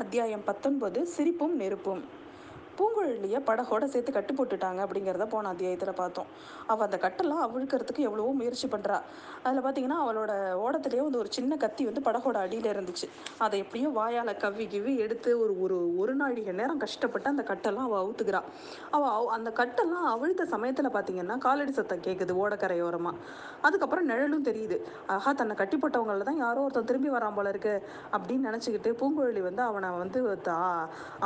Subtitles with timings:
[0.00, 2.02] அத்தியாயம் பத்தொன்பது சிரிப்பும் நெருப்பும்.
[2.80, 6.28] பூங்குழலியை படகோட சேர்த்து கட்டு போட்டுட்டாங்க அப்படிங்கிறத போன அத்தியாயத்தில் பார்த்தோம்.
[6.72, 8.98] அவள் அந்த கட்டெல்லாம் அவிழ்க்கிறதுக்கு எவ்வளவோ முயற்சி பண்ணுறா
[9.44, 10.32] அதில் பார்த்தீங்கன்னா அவளோட
[10.64, 13.06] ஓடத்துலேயே வந்து ஒரு சின்ன கத்தி வந்து படகோட அடியில் இருந்துச்சு.
[13.44, 18.02] அதை எப்படியும் வாயால் கவ்வி கிவி எடுத்து ஒரு ஒரு ஒரு நாழிகை நேரம் கஷ்டப்பட்டு அந்த கட்டெல்லாம் அவள்
[18.02, 18.40] அவுத்துக்கிறா.
[18.96, 23.16] அவள் அந்த கட்டெல்லாம் அவிழ்த்த சமயத்தில் பார்த்தீங்கன்னா காலடி சத்தம் கேட்குது ஓடக்கரையோரமாக
[23.68, 24.78] அதுக்கப்புறம் நிழலும் தெரியுது.
[25.14, 27.74] ஆஹா தன்னை கட்டி போட்டவங்கள தான் யாரோ ஒருத்தன் திரும்பி வரான் போல இருக்கு
[28.14, 30.58] அப்படின்னு நினச்சிக்கிட்டு பூங்குழலி வந்து அவனை வந்து தா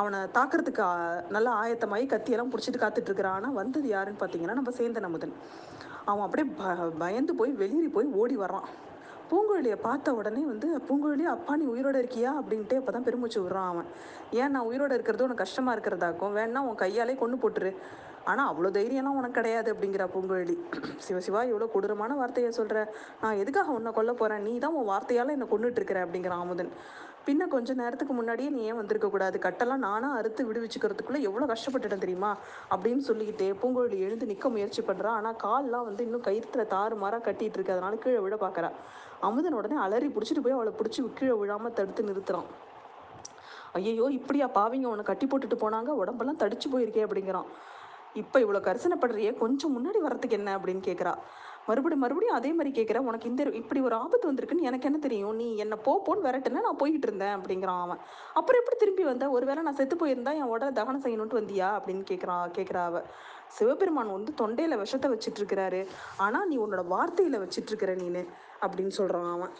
[0.00, 0.84] அவனை தாக்குறதுக்கு
[1.34, 5.34] நல்ல நல்லா ஆயத்தமாகி கத்தியெல்லாம் பிடிச்சிட்டு காத்துட்டு இருக்கிறான் ஆனால் வந்தது யாருன்னு பார்த்தீங்கன்னா நம்ம சேந்தன் அமுதன்.
[6.10, 6.62] அவன் அப்படியே ப
[7.02, 8.68] பயந்து போய் வெளியேறி போய் ஓடி வர்றான்.
[9.30, 12.30] பூங்குழலியை பார்த்த உடனே வந்து பூங்குழலி அப்பா நீ உயிரோட இருக்கியா?
[12.40, 13.88] அப்படின்ட்டு அப்போ தான் பெருமூச்சு விடுறான் அவன்.
[14.40, 15.26] ஏன் நான் உயிரோட இருக்கிறது?
[15.26, 16.34] உனக்கு கஷ்டமாக இருக்கிறதாக்கும்.
[16.38, 17.72] வேணா உன் கையாலே கொண்டு போட்டுரு.
[18.30, 20.56] ஆனால் அவ்வளோ தைரியம்லாம் உனக்கு கிடையாது அப்படிங்கிறா பூங்குழலி.
[21.06, 22.78] சிவசிவா இவ்வளோ கொடூரமான வார்த்தையை சொல்கிற
[23.22, 26.72] நான் எதுக்காக உன்னை கொல்ல போகிறேன் நீ தான் உன் வார்த்தையால் என்னை கொண்டுட்டு இருக்கிற அப்படிங்கிறான் அமுதன்
[27.26, 32.30] பின்ன கொஞ்ச நேரத்துக்கு முன்னாடியே நீ ஏன் வந்திருக்கக்கூடாது கட்டெல்லாம் நானாக அறுத்து விடுவிச்சுக்கிறதுக்குள்ளே எவ்வளோ கஷ்டப்பட்டுட்டேன் தெரியுமா?
[32.74, 37.74] அப்படின்னு சொல்லிக்கிட்டே பூங்குழலி எழுந்து நிற்க முயற்சி பண்ணுறா ஆனால் கால்லாம் வந்து இன்னும் கயிற்றுல தாறுமாறாக கட்டிட்டு இருக்கு.
[37.76, 38.70] அதனால கீழே விழ பார்க்குறா
[39.28, 42.48] அமுதன் உடனே அலறி பிடிச்சிட்டு போய் அவளை பிடிச்சி கீழே விழாமல் தடுத்து நிறுத்துறான்.
[43.78, 44.88] ஐயையோ இப்படியா பாவிங்க.
[44.94, 45.90] உன்னை கட்டி போட்டுட்டு போனாங்க.
[46.02, 47.48] உடம்பெல்லாம் தடிச்சு போயிருக்கே அப்படிங்கிறான்.
[48.14, 51.14] இப்போ இவ்வளோ கரிசனப்படுறியே கொஞ்சம் முன்னாடி வரத்துக்கு என்ன அப்படின்னு கேட்குறா
[51.68, 55.36] மறுபடியும் மறுபடியும் அதே மாதிரி கேட்குற உனக்கு இந்த இப்படி ஒரு ஆபத்து வந்திருக்குன்னு எனக்கு என்ன தெரியும்?
[55.36, 58.00] நீ என்னை போ போன்னு விரட்டுன நான் போய்கிட்டு இருந்தேன் அப்படிங்கிறான் அவன்.
[58.38, 61.68] அப்புறம் எப்படி திரும்பி வந்த ஒருவேளை நான் செத்து போயிருந்தா என் உடலை தகனம் செய்யணும்ட்டு வந்தியா?
[61.78, 63.02] அப்படின்னு கேட்குறான் கேட்குறா அவ.
[63.56, 65.80] சிவபெருமான் வந்து தொண்டையில் விஷத்தை வச்சுட்டு இருக்கிறாரு.
[66.16, 68.24] ஆனால் நீ உன்னோட வார்த்தையில் வச்சுட்டு இருக்கிற நீனு
[68.60, 69.54] அப்படின்னு சொல்கிறான் அவன்.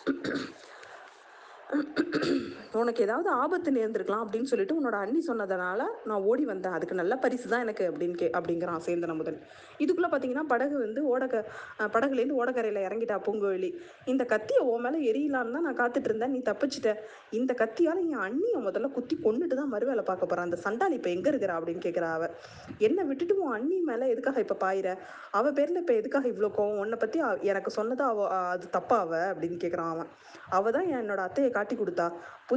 [2.83, 6.75] உனக்கு ஏதாவது ஆபத்து நேர்ந்திருக்கலாம் அப்படின்னு சொல்லிட்டு உன்னோட அண்ணி சொன்னதுனால நான் ஓடி வந்தேன்.
[6.77, 9.39] அதுக்கு நல்ல பரிசு தான் எனக்கு அப்படின்னு கே அப்படிங்கிறான் சேந்தன் முதல்
[9.84, 11.36] இதுக்குள்ளே பார்த்தீங்கன்னா படகு வந்து ஓடக்க
[11.95, 13.70] படகுலேருந்து ஓடக்கரையில் இறங்கிட்டா பூங்குழலி.
[14.12, 16.34] இந்த கத்தியை உன் மேலே எரியலான்னு தான் நான் காத்துட்டு இருந்தேன்.
[16.36, 16.92] நீ தப்பிச்சிட்ட.
[17.41, 21.30] இந்த கத்தியால் என் அண்ணியை முதல்ல குத்தி கொண்டுட்டு தான் மறுவேலை பார்க்க போகிறான் அந்த சண்டாளி இப்போ எங்கே
[21.34, 22.28] இருக்கிறா அப்படின்னு கேட்குறா அவ.
[22.89, 24.89] என்னை விட்டுட்டு உன் அண்ணி மேலே எதுக்காக இப்போ பாயிற?
[25.39, 26.80] அவ பேரில் இப்போ எதுக்காக இவ்வளோ கோவம்?
[26.84, 27.20] உன்னை பற்றி
[27.52, 29.14] எனக்கு சொன்னதா அவ அது தப்பா அவ?
[29.33, 30.11] அப்படின்னு கேட்குறான் அவன்.
[30.58, 32.07] அவ தான் என்னோட அத்தையை காட்டி கொடுத்தா.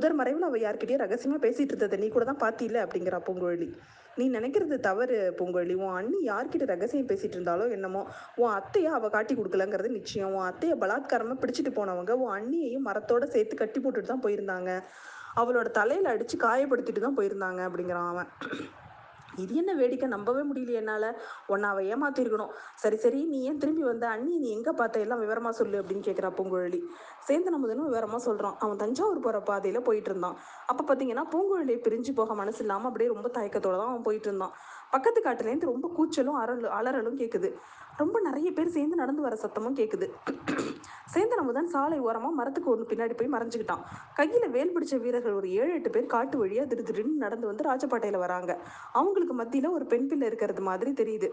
[0.07, 3.67] புதர் மறைவில் அவள் யார்கிட்டயே ரகசியமாக பேசிகிட்டு இருந்ததை நீ கூட தான் பார்த்தில அப்படிங்கிறா பூங்குழலி
[4.19, 5.73] நீ நினைக்கிறது தவறு பூங்கொழி.
[5.83, 8.01] உன் அண்ணி யார்கிட்ட ரகசியம் பேசிட்டு இருந்தாலோ என்னமோ
[8.41, 10.31] உன் அத்தையை அவள் காட்டி கொடுக்கலங்கிறது நிச்சயம்.
[10.37, 14.71] உன் அத்தையை பலாத்காரமாக பிடிச்சிட்டு போனவங்க உன் அண்ணியையும் மரத்தோட சேர்த்து கட்டி போட்டுட்டு தான் போயிருந்தாங்க.
[15.41, 18.29] அவளோட தலையில் அடித்து காயப்படுத்திட்டு தான் போயிருந்தாங்க அப்படிங்கிறான் அவன்.
[19.43, 20.07] இது என்ன வேடிக்கை?
[20.15, 21.09] நம்பவே முடியல என்னால்.
[21.53, 22.51] உன்னை அவள் ஏமாத்திருக்கணும்.
[22.83, 24.05] சரி சரி நீ ஏன் திரும்பி வந்த?
[24.15, 25.03] அண்ணி நீ எங்கே பார்த்த?
[25.05, 26.81] எல்லாம் விவரமா சொல்லு அப்படின்னு கேட்குறா பூங்குழலி.
[27.27, 30.37] சேர்ந்து அமுதனும் விவரமா சொல்கிறான் அவன் தஞ்சாவூர் போகிற பாதையில் போயிட்டு இருந்தான்.
[30.71, 34.53] அப்போ பார்த்தீங்கன்னா பூங்குழலியை பிரிஞ்சு போக மனசு இல்லாமல் அப்படியே ரொம்ப தயக்கத்தோட தான் அவன் போயிட்டு இருந்தான்.
[34.93, 37.49] பக்கத்து காட்டுலேருந்து ரொம்ப கூச்சலும் அரலும் அலறலும் கேட்குது
[38.01, 40.07] ரொம்ப நிறைய பேர் சேர்ந்து நடந்து வர சத்தமும் கேட்குது
[41.13, 43.83] சேந்தன் அமுதன் சாலை ஓரமாக மரத்துக்கு ஒன்று பின்னாடி போய் மறைஞ்சுக்கிட்டான்.
[44.17, 48.51] கையில் வேல் பிடிச்ச வீரர்கள் ஒரு ஏழு எட்டு பேர் காட்டு வழியாக திரு நடந்து வந்து ராஜபாட்டையில் வராங்க.
[48.99, 51.29] அவங்களுக்கு மத்தியில் ஒரு பெண் பிள்ளை இருக்கிறது மாதிரி தெரியுது.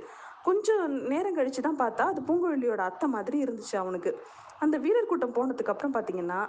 [0.49, 4.12] கொஞ்சம் நேரம் கழித்து தான் பார்த்தா அது பூங்குழலியோட அத்தை மாதிரி இருந்துச்சு அவனுக்கு.
[4.65, 6.41] அந்த வீரர் கூட்டம் போனதுக்கு அப்புறம் பார்த்தீங்கன்னா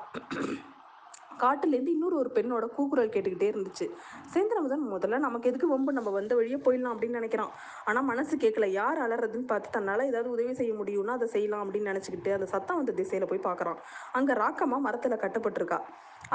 [1.44, 3.88] காட்டுலேருந்து இன்னொரு ஒரு பெண்ணோட கூக்குரல் கேட்டுக்கிட்டே இருந்துச்சு.
[4.34, 5.98] சேந்திரமுதன் முதல்ல நமக்கு எதுக்கு வம்பு?
[6.00, 7.54] நம்ம வந்த வழியே போயிடலாம் அப்படின்னு நினைக்கிறான்.
[7.86, 12.34] ஆனால் மனசு கேட்கல யார் அலறதுன்னு பார்த்து தன்னால் ஏதாவது உதவி செய்ய முடியும்னா அதை செய்யலாம் அப்படின்னு நினச்சிக்கிட்டு
[12.34, 13.80] அந்த சத்தம் வந்த திசையில் போய் பார்க்குறான்.
[14.12, 15.80] அங்கே ராக்கம்மா மரத்தில் கட்டப்பட்டிருக்கா.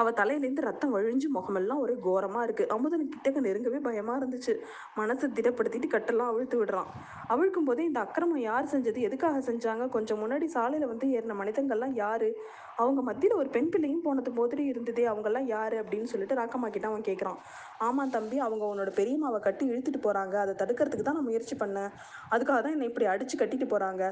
[0.00, 4.53] அவள் தலையிலேருந்து ரத்தம் வழிஞ்சு முகமெல்லாம் ஒரே கோரமாக இருக்குது அமுதன் கிட்டக்க நெருங்கவே பயமாக இருந்துச்சு.
[4.99, 6.91] மனசை திடப்படுத்திட்டு கட்டெல்லாம் அவிழ்த்து விடுறான்.
[7.34, 9.00] அவிழ்க்கும் போதே இந்த அக்கிரமம் யார் செஞ்சது?
[9.09, 9.89] எதுக்காக செஞ்சாங்க?
[9.89, 12.28] கொஞ்சம் முன்னாடி சாலையில் வந்து ஏறின மனிதங்கள்லாம் யார்?
[12.77, 17.06] அவங்க மத்தியில் ஒரு பெண் பிள்ளையும் போனது மாதிரி இருந்ததே அவங்கெல்லாம் யார் அப்படின்னு சொல்லிட்டு ராக்கம்மா கிட்ட அவன்
[17.09, 17.39] கேட்குறான்
[17.87, 21.91] ஆமாம் தம்பி அவங்க உன்னோட பெரியம்மாவை கட்டி இழுத்துட்டு போகிறாங்க அதை தடுக்கிறதுக்கு தான் நான் முயற்சி பண்ணேன்.
[22.34, 24.03] அதுக்காக தான் என்னை இப்படி அடித்து கட்டிட்டு போகிறாங்க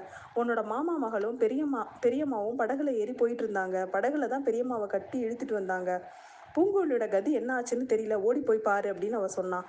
[0.40, 3.76] உன்னோட மாமா மகளும் பெரியம்மா பெரியம்மாவும் படகுல ஏறி போயிட்டு இருந்தாங்க.
[3.94, 5.90] படகுல தான் பெரியம்மாவை கட்டி இழுத்துட்டு வந்தாங்க.
[6.54, 8.14] பூங்கோழியோட கதி என்ன ஆச்சுன்னு தெரியல.
[8.26, 9.68] ஓடி போய் பாரு அப்படின்னு அவன் சொன்னான்.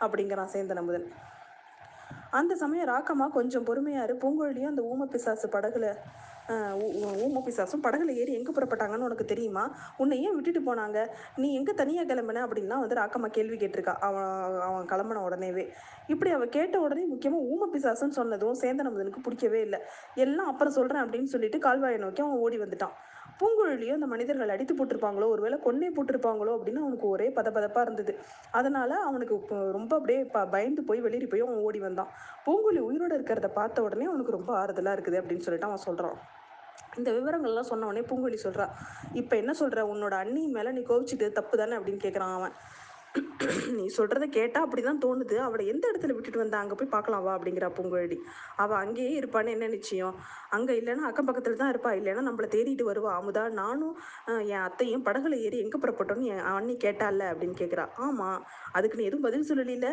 [0.00, 1.08] அப்படிங்கிறான் சேந்தன் அமுதன்
[2.38, 5.86] அந்த சமயம் ராக்கம்மா கொஞ்சம் பொறுமையாரு பூங்குழலியும் அந்த ஊம பிசாசு படகுல
[7.24, 9.64] ஊம பிசாசும் படகுல ஏறி எங்கே புறப்பட்டாங்கன்னு உனக்கு தெரியுமா?
[9.96, 11.06] உன்னை ஏன் விட்டுட்டு போனாங்க?
[11.36, 12.42] நீ எங்கே தனியாக கிளம்புன?
[12.46, 13.94] அப்படின்னா வந்து ராக்கம்மா கேள்வி கேட்டிருக்கா.
[14.08, 14.30] அவன்
[14.68, 15.68] அவன் கிளம்புன உடனேவே.
[16.06, 19.80] இப்படி அவள் கேட்ட உடனே முக்கியமாக ஊம பிசாசுன்னு சொன்னதும் சேந்தனமுதனுக்கு பிடிக்கவே இல்லை.
[20.16, 22.96] எல்லாம் அப்புறம் சொல்கிறேன் அப்படின்னு சொல்லிட்டு கால்வாயை நோக்கி அவன் ஓடி வந்துட்டான்.
[23.40, 25.28] பூங்குழலியும் அந்த மனிதர்கள் அடித்து போட்டிருப்பாங்களோ?
[25.34, 26.52] ஒருவேளை கொன்னே போட்டிருப்பாங்களோ?
[26.56, 28.12] அப்படின்னு அவனுக்கு ஒரே பதபதப்பாக இருந்தது.
[28.50, 29.36] அதனால அவனுக்கு
[29.78, 32.12] ரொம்ப அப்படியே ப பயந்து போய் வெளியே போய் அவன் ஓடி வந்தான்.
[32.46, 36.18] பூங்குழலி உயிரோடு இருக்கிறத பார்த்த உடனே அவனுக்கு ரொம்ப ஆறுதலாக இருக்குது அப்படின்னு சொல்லிட்டு அவன் சொல்கிறான்
[36.96, 38.66] இந்த விவரங்கள்லாம் சொன்ன உடனே பூங்குழலி சொல்கிறா
[39.12, 41.76] இப்போ என்ன சொல்கிற உன்னோட அண்ணி மேலே நீ கோவிச்சிட்டு தப்பு தானே?
[41.76, 42.54] அப்படின்னு கேட்குறான் அவன்.
[43.78, 45.36] நீ சொல்கிறத கேட்டால் அப்படி தான் தோணுது.
[45.38, 46.58] அவளை எந்த இடத்துல விட்டுட்டு வந்தா?
[46.58, 48.18] அங்கே போய் பார்க்கலாம் வா அப்படிங்கிறா பூங்குழலி.
[48.56, 50.14] அவள் அங்கேயே இருப்பான்னு என்ன நிச்சயம்?
[50.50, 51.92] அங்கே இல்லைன்னா அக்கம் பக்கத்தில் தான் இருப்பா.
[52.00, 53.12] இல்லைன்னா நம்மளை தேடிட்டு வருவா.
[53.20, 53.94] அமுதா நானும்
[54.46, 58.40] என் அத்தையும் படகுல ஏறி எங்கே புறப்பட்டோன்னு என் அண்ணி கேட்டால அப்படின்னு கேட்குறா ஆமாம்
[58.72, 59.88] அதுக்கு நீ எதுவும் பதில் சொல்லலையில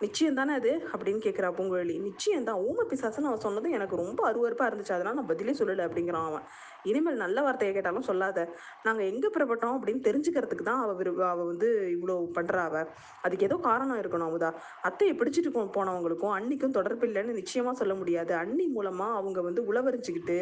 [0.00, 0.72] நிச்சயம் தானே அது?
[0.92, 1.94] அப்படின்னு கேட்குறா பூங்குழலி.
[2.00, 2.62] நிச்சயம் தான்.
[2.68, 4.96] ஊம பிசாசன் அவன் சொன்னதும் எனக்கு ரொம்ப அருவருப்பாக இருந்துச்சு.
[4.96, 6.46] அதனால் நான் பதிலே சொல்லலை அப்படிங்கிறான் அவன்.
[6.90, 8.38] இனிமேல் நல்ல வார்த்தையை கேட்டாலும் சொல்லாத.
[8.86, 12.88] நாங்கள் எங்கே புறப்பட்டோம் அப்படின்னு தெரிஞ்சுக்கிறதுக்கு தான் அவள் விரும்ப அவள் வந்து இவ்வளோ பண்ணுறா அவள்
[13.26, 14.50] அதுக்கு ஏதோ காரணம் இருக்கணும் அமுதா.
[14.90, 18.32] அத்தையை பிடிச்சிட்டு போனவங்களுக்கும் அன்னிக்கும் தொடர்பு இல்லைன்னு நிச்சயமாக சொல்ல முடியாது.
[18.42, 20.38] அன்னி மூலமாக அவங்க வந்து உளவரிச்சுக்கிட்டு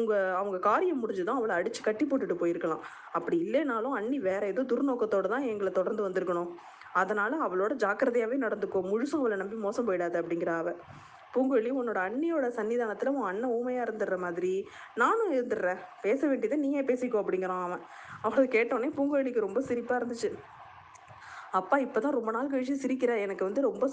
[0.00, 2.84] உங்கள் அவங்க காரியம் முடிஞ்சதும் அவளை அடித்து கட்டி போட்டுட்டு போயிருக்கலாம்.
[3.18, 6.52] அப்படி இல்லைனாலும் அன்னி வேற ஏதோ துர்நோக்கத்தோடு தான் எங்களை தொடர்ந்து வந்திருக்கணும்.
[7.00, 8.80] அதனால அவளோட ஜாக்கிரதையாகவே நடந்துக்கோ.
[8.92, 10.70] முழுசும் அவளை நம்பி மோசம் போயிடாத அப்படிங்கிற அவ.
[11.34, 14.54] பூங்குழி உன்னோட அண்ணியோட சன்னிதானத்தில் உன் அண்ணன் ஊமையாக இருந்துடுற மாதிரி.
[15.02, 15.80] நானும் இருந்துடுறேன்.
[16.06, 17.84] பேச வேண்டியதை நீயே பேசிக்கோ அப்படிங்கிறான் அவன்.
[18.26, 20.30] அவளை கேட்டோடனே பூங்குழலிக்கு ரொம்ப சிரிப்பாக இருந்துச்சு.
[21.58, 23.12] அப்பா இப்போ தான் ரொம்ப நாள் கழிச்சு சிரிக்கிற.
[23.24, 23.84] எனக்கு வந்து ரொம்ப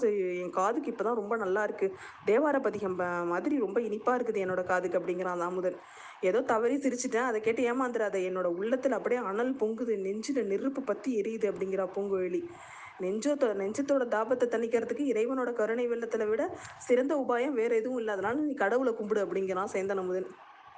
[0.42, 1.86] என் காதுக்கு இப்போ தான் ரொம்ப நல்லா இருக்கு.
[2.28, 2.96] தேவார பதிகம்
[3.32, 5.76] மாதிரி ரொம்ப இனிப்பாக இருக்குது என்னோட காதுக்கு அப்படிங்கிறான் தாமுதன்
[6.28, 7.28] ஏதோ தவறி சிரிச்சிட்டேன்.
[7.30, 9.96] அதை கேட்டு ஏமாந்துடாத என்னோட உள்ளத்தில் அப்படியே அனல் பொங்குது.
[10.06, 12.42] நெஞ்சில் நெருப்பு பற்றி எரியுது அப்படிங்கிறா பூங்குழலி.
[13.00, 16.42] நெஞ்சத்தோ நெஞ்சத்தோட தாபத்தை தணிக்கிறதுக்கு இறைவனோட கருணை வெள்ளத்தில் விட
[16.78, 20.28] சிறந்த உபாயம் வேற எதுவும் இல்லாதனால நீ கடவுளை கும்பிடு அப்படிங்கிறான் சேந்தன் அமுதன்.